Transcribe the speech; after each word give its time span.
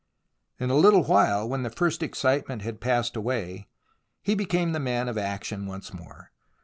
In 0.59 0.71
a 0.71 0.75
little 0.75 1.03
while, 1.03 1.47
when 1.47 1.61
the 1.61 1.69
first 1.69 2.01
excitement 2.01 2.63
had 2.63 2.81
passed 2.81 3.15
away, 3.15 3.67
he 4.23 4.33
became 4.33 4.71
the 4.71 4.79
man 4.79 5.07
of 5.07 5.15
action 5.15 5.67
once 5.67 5.93
more. 5.93 6.31